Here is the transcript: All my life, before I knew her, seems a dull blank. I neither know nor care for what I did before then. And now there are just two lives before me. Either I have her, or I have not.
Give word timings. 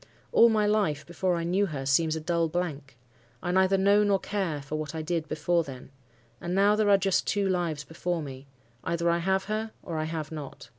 All 0.31 0.49
my 0.49 0.65
life, 0.65 1.05
before 1.05 1.35
I 1.35 1.43
knew 1.43 1.67
her, 1.67 1.85
seems 1.85 2.15
a 2.15 2.19
dull 2.19 2.49
blank. 2.49 2.97
I 3.43 3.51
neither 3.51 3.77
know 3.77 4.03
nor 4.03 4.17
care 4.17 4.59
for 4.59 4.75
what 4.75 4.95
I 4.95 5.03
did 5.03 5.27
before 5.27 5.63
then. 5.63 5.91
And 6.41 6.55
now 6.55 6.75
there 6.75 6.89
are 6.89 6.97
just 6.97 7.27
two 7.27 7.47
lives 7.47 7.83
before 7.83 8.23
me. 8.23 8.47
Either 8.83 9.11
I 9.11 9.19
have 9.19 9.43
her, 9.43 9.73
or 9.83 9.99
I 9.99 10.05
have 10.05 10.31
not. 10.31 10.69